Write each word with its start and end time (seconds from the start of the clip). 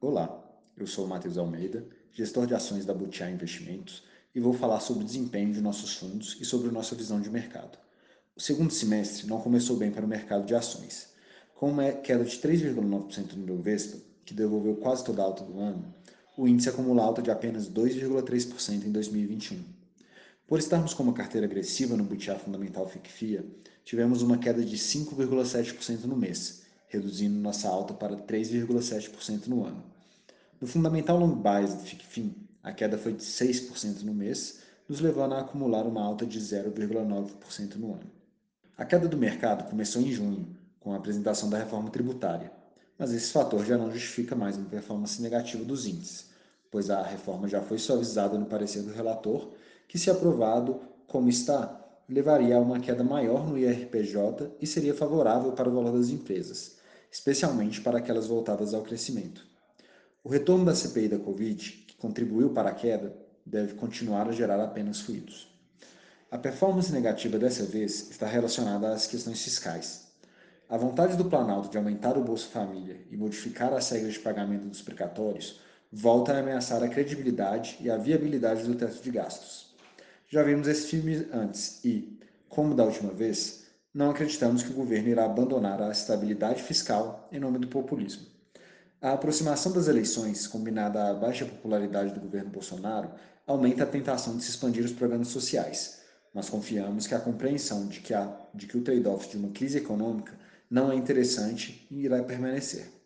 Olá, 0.00 0.44
eu 0.76 0.86
sou 0.86 1.04
o 1.04 1.08
Matheus 1.08 1.38
Almeida, 1.38 1.86
gestor 2.12 2.46
de 2.46 2.54
ações 2.54 2.84
da 2.84 2.92
Butiá 2.92 3.30
Investimentos 3.30 4.02
e 4.34 4.40
vou 4.40 4.52
falar 4.52 4.80
sobre 4.80 5.04
o 5.04 5.06
desempenho 5.06 5.52
de 5.52 5.60
nossos 5.60 5.94
fundos 5.94 6.36
e 6.40 6.44
sobre 6.44 6.70
nossa 6.70 6.94
visão 6.94 7.20
de 7.20 7.30
mercado. 7.30 7.78
O 8.36 8.40
segundo 8.40 8.72
semestre 8.72 9.26
não 9.26 9.40
começou 9.40 9.76
bem 9.76 9.90
para 9.90 10.04
o 10.04 10.08
mercado 10.08 10.44
de 10.44 10.54
ações. 10.54 11.14
Com 11.54 11.70
uma 11.70 11.92
queda 11.92 12.24
de 12.24 12.36
3,9% 12.36 13.34
no 13.34 13.46
Bovespa, 13.46 13.98
que 14.24 14.34
devolveu 14.34 14.76
quase 14.76 15.04
toda 15.04 15.22
a 15.22 15.24
alta 15.24 15.44
do 15.44 15.58
ano, 15.58 15.94
o 16.36 16.46
índice 16.46 16.68
acumula 16.68 17.02
alta 17.02 17.22
de 17.22 17.30
apenas 17.30 17.70
2,3% 17.70 18.84
em 18.84 18.92
2021. 18.92 19.77
Por 20.48 20.58
estarmos 20.58 20.94
com 20.94 21.02
uma 21.02 21.12
carteira 21.12 21.46
agressiva 21.46 21.94
no 21.94 22.02
Butiá 22.02 22.38
Fundamental 22.38 22.88
FICFIA, 22.88 23.44
tivemos 23.84 24.22
uma 24.22 24.38
queda 24.38 24.64
de 24.64 24.78
5,7% 24.78 26.04
no 26.04 26.16
mês, 26.16 26.62
reduzindo 26.88 27.38
nossa 27.38 27.68
alta 27.68 27.92
para 27.92 28.16
3,7% 28.16 29.46
no 29.48 29.66
ano. 29.66 29.84
No 30.58 30.66
Fundamental 30.66 31.18
Long 31.18 31.34
Bias 31.34 31.74
do 31.74 31.82
FICFIN, 31.82 32.34
a 32.62 32.72
queda 32.72 32.96
foi 32.96 33.12
de 33.12 33.22
6% 33.22 34.00
no 34.04 34.14
mês, 34.14 34.60
nos 34.88 35.00
levando 35.00 35.34
a 35.34 35.40
acumular 35.40 35.86
uma 35.86 36.02
alta 36.02 36.24
de 36.24 36.40
0,9% 36.40 37.74
no 37.74 37.92
ano. 37.92 38.10
A 38.74 38.86
queda 38.86 39.06
do 39.06 39.18
mercado 39.18 39.68
começou 39.68 40.00
em 40.00 40.10
junho, 40.10 40.56
com 40.80 40.94
a 40.94 40.96
apresentação 40.96 41.50
da 41.50 41.58
reforma 41.58 41.90
tributária, 41.90 42.50
mas 42.98 43.12
esse 43.12 43.32
fator 43.32 43.66
já 43.66 43.76
não 43.76 43.92
justifica 43.92 44.34
mais 44.34 44.56
uma 44.56 44.70
performance 44.70 45.20
negativa 45.20 45.62
dos 45.62 45.86
índices, 45.86 46.30
pois 46.70 46.88
a 46.88 47.02
reforma 47.02 47.46
já 47.48 47.60
foi 47.60 47.78
suavizada 47.78 48.38
no 48.38 48.46
parecer 48.46 48.82
do 48.82 48.94
relator, 48.94 49.52
que, 49.88 49.98
se 49.98 50.10
aprovado 50.10 50.80
como 51.06 51.28
está, 51.28 51.84
levaria 52.08 52.56
a 52.56 52.60
uma 52.60 52.78
queda 52.78 53.02
maior 53.02 53.46
no 53.46 53.58
IRPJ 53.58 54.52
e 54.60 54.66
seria 54.66 54.94
favorável 54.94 55.52
para 55.52 55.68
o 55.68 55.74
valor 55.74 55.92
das 55.92 56.10
empresas, 56.10 56.76
especialmente 57.10 57.80
para 57.80 57.98
aquelas 57.98 58.26
voltadas 58.26 58.74
ao 58.74 58.82
crescimento. 58.82 59.46
O 60.22 60.28
retorno 60.28 60.64
da 60.64 60.74
CPI 60.74 61.08
da 61.08 61.18
Covid, 61.18 61.72
que 61.86 61.96
contribuiu 61.96 62.50
para 62.50 62.68
a 62.68 62.74
queda, 62.74 63.16
deve 63.44 63.74
continuar 63.74 64.28
a 64.28 64.32
gerar 64.32 64.62
apenas 64.62 65.00
ruídos. 65.00 65.48
A 66.30 66.36
performance 66.36 66.92
negativa 66.92 67.38
dessa 67.38 67.64
vez 67.64 68.10
está 68.10 68.26
relacionada 68.26 68.92
às 68.92 69.06
questões 69.06 69.42
fiscais. 69.42 70.08
A 70.68 70.76
vontade 70.76 71.16
do 71.16 71.24
Planalto 71.24 71.70
de 71.70 71.78
aumentar 71.78 72.18
o 72.18 72.22
Bolsa 72.22 72.48
Família 72.48 73.00
e 73.10 73.16
modificar 73.16 73.72
as 73.72 73.88
regras 73.88 74.12
de 74.12 74.20
pagamento 74.20 74.66
dos 74.66 74.82
precatórios 74.82 75.60
volta 75.90 76.34
a 76.34 76.40
ameaçar 76.40 76.82
a 76.82 76.88
credibilidade 76.88 77.78
e 77.80 77.90
a 77.90 77.96
viabilidade 77.96 78.64
do 78.64 78.74
teto 78.74 79.02
de 79.02 79.10
gastos. 79.10 79.67
Já 80.30 80.42
vimos 80.42 80.68
esse 80.68 80.86
filme 80.88 81.26
antes 81.32 81.82
e, 81.82 82.20
como 82.50 82.74
da 82.74 82.84
última 82.84 83.10
vez, 83.14 83.64
não 83.94 84.10
acreditamos 84.10 84.62
que 84.62 84.70
o 84.70 84.74
governo 84.74 85.08
irá 85.08 85.24
abandonar 85.24 85.80
a 85.80 85.90
estabilidade 85.90 86.62
fiscal 86.62 87.26
em 87.32 87.40
nome 87.40 87.58
do 87.58 87.66
populismo. 87.66 88.26
A 89.00 89.12
aproximação 89.12 89.72
das 89.72 89.88
eleições, 89.88 90.46
combinada 90.46 91.08
à 91.08 91.14
baixa 91.14 91.46
popularidade 91.46 92.12
do 92.12 92.20
governo 92.20 92.50
Bolsonaro, 92.50 93.10
aumenta 93.46 93.84
a 93.84 93.86
tentação 93.86 94.36
de 94.36 94.44
se 94.44 94.50
expandir 94.50 94.84
os 94.84 94.92
programas 94.92 95.28
sociais, 95.28 96.02
mas 96.34 96.50
confiamos 96.50 97.06
que 97.06 97.14
a 97.14 97.20
compreensão 97.20 97.86
de 97.86 98.00
que, 98.00 98.12
de 98.52 98.66
que 98.66 98.76
o 98.76 98.82
trade-off 98.82 99.30
de 99.30 99.38
uma 99.38 99.48
crise 99.48 99.78
econômica 99.78 100.38
não 100.70 100.92
é 100.92 100.94
interessante 100.94 101.86
e 101.90 102.04
irá 102.04 102.22
permanecer 102.22 102.98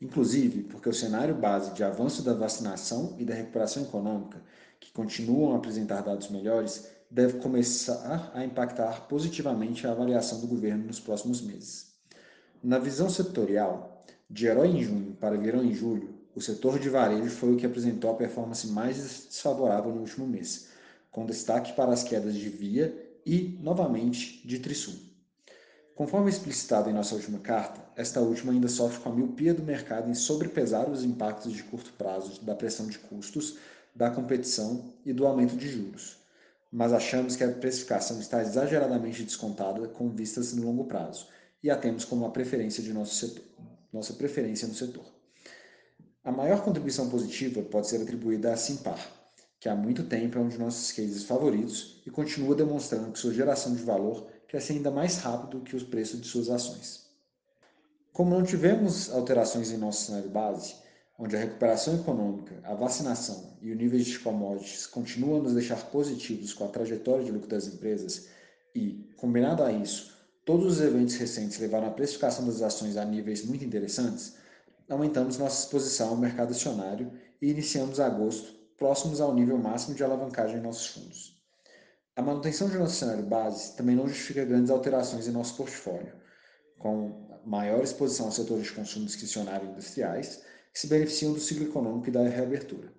inclusive 0.00 0.62
porque 0.64 0.88
o 0.88 0.94
cenário 0.94 1.34
base 1.34 1.74
de 1.74 1.82
avanço 1.82 2.22
da 2.22 2.32
vacinação 2.32 3.16
e 3.18 3.24
da 3.24 3.34
recuperação 3.34 3.82
econômica, 3.82 4.40
que 4.80 4.92
continuam 4.92 5.54
a 5.54 5.56
apresentar 5.56 6.02
dados 6.02 6.30
melhores, 6.30 6.88
deve 7.10 7.38
começar 7.38 8.30
a 8.34 8.44
impactar 8.44 9.08
positivamente 9.08 9.86
a 9.86 9.92
avaliação 9.92 10.40
do 10.40 10.46
governo 10.46 10.86
nos 10.86 11.00
próximos 11.00 11.40
meses. 11.40 11.92
Na 12.62 12.78
visão 12.78 13.08
setorial, 13.08 14.04
de 14.28 14.46
herói 14.46 14.68
em 14.68 14.82
junho 14.82 15.16
para 15.18 15.38
verão 15.38 15.64
em 15.64 15.72
julho, 15.72 16.14
o 16.34 16.40
setor 16.40 16.78
de 16.78 16.88
varejo 16.88 17.30
foi 17.30 17.52
o 17.52 17.56
que 17.56 17.66
apresentou 17.66 18.10
a 18.10 18.14
performance 18.14 18.66
mais 18.68 18.96
desfavorável 18.96 19.92
no 19.92 20.00
último 20.00 20.26
mês, 20.26 20.68
com 21.10 21.26
destaque 21.26 21.72
para 21.72 21.92
as 21.92 22.02
quedas 22.02 22.34
de 22.34 22.48
Via 22.48 22.94
e, 23.24 23.58
novamente, 23.62 24.46
de 24.46 24.58
Trisul. 24.58 24.94
Conforme 25.94 26.30
explicitado 26.30 26.88
em 26.88 26.92
nossa 26.92 27.16
última 27.16 27.40
carta, 27.40 27.80
esta 27.96 28.20
última 28.20 28.52
ainda 28.52 28.68
sofre 28.68 29.00
com 29.00 29.08
a 29.08 29.14
miopia 29.14 29.52
do 29.52 29.64
mercado 29.64 30.08
em 30.08 30.14
sobrepesar 30.14 30.88
os 30.88 31.02
impactos 31.02 31.52
de 31.52 31.64
curto 31.64 31.92
prazo 31.94 32.40
da 32.44 32.54
pressão 32.54 32.86
de 32.86 32.98
custos, 33.00 33.56
da 33.94 34.10
competição 34.10 34.92
e 35.04 35.12
do 35.12 35.26
aumento 35.26 35.56
de 35.56 35.68
juros. 35.68 36.18
Mas 36.70 36.92
achamos 36.92 37.34
que 37.34 37.44
a 37.44 37.50
precificação 37.50 38.20
está 38.20 38.42
exageradamente 38.42 39.22
descontada 39.22 39.88
com 39.88 40.10
vistas 40.10 40.52
no 40.52 40.66
longo 40.66 40.84
prazo 40.84 41.26
e 41.62 41.70
a 41.70 41.76
temos 41.76 42.04
como 42.04 42.26
a 42.26 42.30
preferência 42.30 42.82
de 42.82 42.92
nosso 42.92 43.14
setor, 43.14 43.44
nossa 43.92 44.12
preferência 44.12 44.68
no 44.68 44.74
setor. 44.74 45.04
A 46.22 46.30
maior 46.30 46.62
contribuição 46.62 47.08
positiva 47.08 47.62
pode 47.62 47.88
ser 47.88 48.02
atribuída 48.02 48.52
à 48.52 48.56
Simpar, 48.56 49.00
que 49.58 49.68
há 49.68 49.74
muito 49.74 50.04
tempo 50.04 50.38
é 50.38 50.40
um 50.40 50.48
de 50.48 50.58
nossos 50.58 50.92
cases 50.92 51.24
favoritos 51.24 52.02
e 52.06 52.10
continua 52.10 52.54
demonstrando 52.54 53.10
que 53.10 53.18
sua 53.18 53.32
geração 53.32 53.74
de 53.74 53.82
valor 53.82 54.28
cresce 54.46 54.72
ainda 54.72 54.90
mais 54.90 55.18
rápido 55.18 55.60
que 55.60 55.74
os 55.74 55.82
preços 55.82 56.20
de 56.20 56.26
suas 56.28 56.48
ações. 56.48 57.08
Como 58.12 58.34
não 58.34 58.44
tivemos 58.44 59.10
alterações 59.10 59.70
em 59.70 59.76
nosso 59.76 60.06
cenário 60.06 60.30
base, 60.30 60.74
onde 61.18 61.34
a 61.34 61.40
recuperação 61.40 61.96
econômica, 61.96 62.60
a 62.62 62.74
vacinação 62.74 63.56
e 63.60 63.72
o 63.72 63.74
nível 63.74 63.98
de 63.98 64.18
commodities 64.20 64.86
continuam 64.86 65.40
a 65.40 65.42
nos 65.42 65.54
deixar 65.54 65.84
positivos 65.86 66.54
com 66.54 66.64
a 66.64 66.68
trajetória 66.68 67.24
de 67.24 67.32
lucro 67.32 67.48
das 67.48 67.66
empresas 67.66 68.28
e, 68.74 69.10
combinado 69.16 69.64
a 69.64 69.72
isso, 69.72 70.16
todos 70.44 70.74
os 70.74 70.80
eventos 70.80 71.16
recentes 71.16 71.58
levaram 71.58 71.88
a 71.88 71.90
precificação 71.90 72.46
das 72.46 72.62
ações 72.62 72.96
a 72.96 73.04
níveis 73.04 73.44
muito 73.44 73.64
interessantes, 73.64 74.36
aumentamos 74.88 75.36
nossa 75.38 75.64
exposição 75.64 76.10
ao 76.10 76.16
mercado 76.16 76.52
acionário 76.52 77.12
e 77.42 77.50
iniciamos 77.50 77.98
agosto 77.98 78.56
próximos 78.76 79.20
ao 79.20 79.34
nível 79.34 79.58
máximo 79.58 79.96
de 79.96 80.04
alavancagem 80.04 80.58
em 80.58 80.62
nossos 80.62 80.86
fundos. 80.86 81.36
A 82.14 82.22
manutenção 82.22 82.68
de 82.68 82.78
nosso 82.78 82.94
cenário 82.94 83.24
base 83.24 83.76
também 83.76 83.96
não 83.96 84.06
justifica 84.06 84.44
grandes 84.44 84.70
alterações 84.70 85.26
em 85.26 85.32
nosso 85.32 85.56
portfólio, 85.56 86.12
com 86.78 87.28
maior 87.44 87.82
exposição 87.82 88.26
aos 88.26 88.36
setores 88.36 88.64
de 88.64 88.72
consumo 88.72 89.06
discricionário 89.06 89.68
e 89.68 89.70
industriais, 89.70 90.42
que 90.78 90.82
se 90.82 90.86
beneficiam 90.86 91.32
do 91.32 91.40
ciclo 91.40 91.64
econômico 91.64 92.08
e 92.08 92.12
da 92.12 92.22
reabertura. 92.22 92.92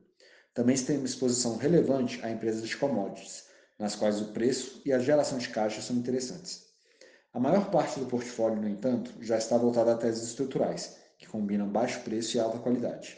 Também 0.53 0.75
temos 0.75 1.11
exposição 1.11 1.55
relevante 1.55 2.19
a 2.21 2.29
empresas 2.29 2.67
de 2.67 2.75
commodities, 2.75 3.45
nas 3.79 3.95
quais 3.95 4.19
o 4.19 4.33
preço 4.33 4.81
e 4.83 4.91
a 4.91 4.99
geração 4.99 5.37
de 5.37 5.47
caixa 5.47 5.81
são 5.81 5.95
interessantes. 5.95 6.65
A 7.31 7.39
maior 7.39 7.71
parte 7.71 7.97
do 7.97 8.05
portfólio, 8.05 8.61
no 8.61 8.67
entanto, 8.67 9.13
já 9.21 9.37
está 9.37 9.57
voltada 9.57 9.93
a 9.93 9.97
teses 9.97 10.27
estruturais, 10.27 10.97
que 11.17 11.25
combinam 11.25 11.69
baixo 11.69 12.01
preço 12.01 12.35
e 12.35 12.39
alta 12.41 12.57
qualidade. 12.57 13.17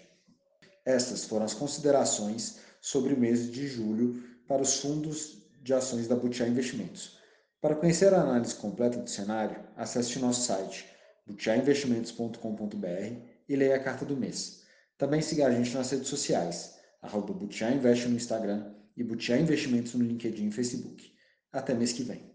Estas 0.85 1.25
foram 1.25 1.45
as 1.45 1.55
considerações 1.55 2.59
sobre 2.79 3.15
o 3.15 3.19
mês 3.19 3.51
de 3.51 3.67
julho 3.67 4.23
para 4.47 4.61
os 4.61 4.75
fundos 4.75 5.39
de 5.63 5.73
ações 5.73 6.07
da 6.07 6.15
Butiá 6.15 6.47
Investimentos. 6.47 7.17
Para 7.59 7.73
conhecer 7.73 8.13
a 8.13 8.21
análise 8.21 8.53
completa 8.53 8.99
do 8.99 9.09
cenário, 9.09 9.59
acesse 9.75 10.19
nosso 10.19 10.45
site 10.45 10.85
butiainvestimentos.com.br 11.25 13.30
e 13.47 13.55
leia 13.55 13.75
a 13.75 13.83
carta 13.83 14.05
do 14.05 14.17
mês. 14.17 14.63
Também 14.97 15.21
siga 15.21 15.47
a 15.47 15.51
gente 15.51 15.73
nas 15.73 15.89
redes 15.91 16.07
sociais, 16.07 16.79
arroba 17.01 17.33
Butiá 17.33 17.71
Invest 17.71 18.07
no 18.07 18.15
Instagram 18.15 18.73
e 18.95 19.03
Butiá 19.03 19.37
Investimentos 19.37 19.93
no 19.93 20.05
LinkedIn 20.05 20.49
e 20.49 20.51
Facebook. 20.51 21.11
Até 21.51 21.73
mês 21.73 21.91
que 21.91 22.03
vem. 22.03 22.31